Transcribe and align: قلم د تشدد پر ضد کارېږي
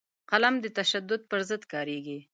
قلم 0.29 0.55
د 0.61 0.65
تشدد 0.77 1.21
پر 1.29 1.39
ضد 1.49 1.63
کارېږي 1.73 2.19